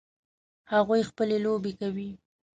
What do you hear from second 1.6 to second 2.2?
کوي